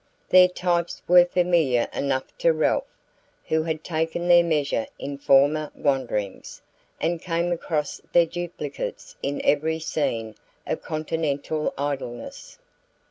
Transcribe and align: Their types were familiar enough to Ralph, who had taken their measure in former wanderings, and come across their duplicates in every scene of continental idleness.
Their 0.29 0.47
types 0.47 1.03
were 1.07 1.25
familiar 1.25 1.87
enough 1.93 2.35
to 2.39 2.51
Ralph, 2.51 2.87
who 3.45 3.61
had 3.61 3.83
taken 3.83 4.27
their 4.27 4.43
measure 4.43 4.87
in 4.97 5.19
former 5.19 5.71
wanderings, 5.75 6.59
and 6.99 7.21
come 7.21 7.51
across 7.51 8.01
their 8.11 8.25
duplicates 8.25 9.15
in 9.21 9.39
every 9.45 9.77
scene 9.77 10.33
of 10.65 10.81
continental 10.81 11.71
idleness. 11.77 12.57